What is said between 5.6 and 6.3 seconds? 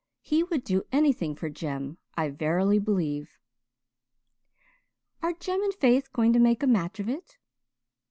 and Faith